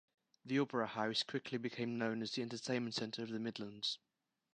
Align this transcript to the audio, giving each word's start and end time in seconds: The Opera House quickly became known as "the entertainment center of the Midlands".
The 0.43 0.57
Opera 0.57 0.87
House 0.87 1.21
quickly 1.21 1.59
became 1.59 1.99
known 1.99 2.23
as 2.23 2.31
"the 2.31 2.41
entertainment 2.41 2.95
center 2.95 3.21
of 3.21 3.29
the 3.29 3.37
Midlands". 3.37 3.99